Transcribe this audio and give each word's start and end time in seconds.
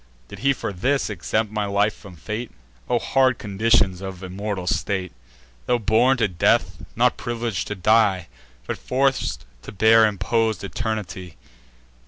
Did 0.29 0.39
he 0.39 0.51
for 0.51 0.73
this 0.73 1.11
exempt 1.11 1.53
my 1.53 1.65
life 1.65 1.95
from 1.95 2.15
fate? 2.15 2.49
O 2.89 2.97
hard 2.97 3.37
conditions 3.37 4.01
of 4.01 4.23
immortal 4.23 4.65
state, 4.65 5.11
Tho' 5.67 5.77
born 5.77 6.17
to 6.17 6.27
death, 6.27 6.83
not 6.95 7.17
privileg'd 7.17 7.67
to 7.67 7.75
die, 7.75 8.27
But 8.65 8.79
forc'd 8.79 9.45
to 9.61 9.71
bear 9.71 10.07
impos'd 10.07 10.63
eternity! 10.63 11.37